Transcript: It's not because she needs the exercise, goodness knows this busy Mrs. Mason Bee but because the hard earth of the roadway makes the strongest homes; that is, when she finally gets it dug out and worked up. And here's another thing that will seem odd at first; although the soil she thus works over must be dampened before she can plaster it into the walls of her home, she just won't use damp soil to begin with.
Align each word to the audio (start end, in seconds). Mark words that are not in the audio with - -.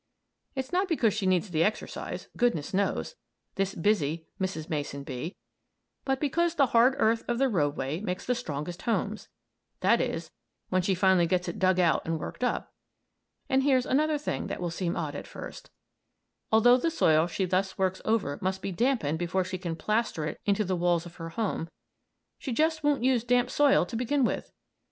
It's 0.55 0.73
not 0.73 0.87
because 0.87 1.13
she 1.13 1.27
needs 1.27 1.51
the 1.51 1.63
exercise, 1.63 2.27
goodness 2.35 2.73
knows 2.73 3.13
this 3.53 3.75
busy 3.75 4.25
Mrs. 4.39 4.67
Mason 4.67 5.03
Bee 5.03 5.35
but 6.05 6.19
because 6.19 6.55
the 6.55 6.65
hard 6.73 6.95
earth 6.97 7.23
of 7.27 7.37
the 7.37 7.47
roadway 7.47 7.99
makes 7.99 8.25
the 8.25 8.33
strongest 8.33 8.81
homes; 8.81 9.29
that 9.81 10.01
is, 10.01 10.31
when 10.69 10.81
she 10.81 10.95
finally 10.95 11.27
gets 11.27 11.47
it 11.47 11.59
dug 11.59 11.79
out 11.79 12.01
and 12.03 12.19
worked 12.19 12.43
up. 12.43 12.73
And 13.47 13.61
here's 13.61 13.85
another 13.85 14.17
thing 14.17 14.47
that 14.47 14.59
will 14.59 14.71
seem 14.71 14.97
odd 14.97 15.13
at 15.13 15.27
first; 15.27 15.69
although 16.51 16.77
the 16.77 16.89
soil 16.89 17.27
she 17.27 17.45
thus 17.45 17.77
works 17.77 18.01
over 18.03 18.39
must 18.41 18.63
be 18.63 18.71
dampened 18.71 19.19
before 19.19 19.43
she 19.43 19.59
can 19.59 19.75
plaster 19.75 20.25
it 20.25 20.41
into 20.47 20.65
the 20.65 20.75
walls 20.75 21.05
of 21.05 21.17
her 21.17 21.29
home, 21.29 21.69
she 22.39 22.51
just 22.51 22.83
won't 22.83 23.03
use 23.03 23.23
damp 23.23 23.51
soil 23.51 23.85
to 23.85 23.95
begin 23.95 24.25
with. 24.25 24.51